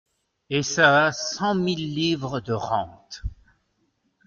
Et 0.49 0.63
ça 0.63 1.05
a 1.05 1.11
cent 1.11 1.53
mille 1.53 1.93
livres 1.93 2.39
de 2.39 2.53
rente!… 2.53 3.21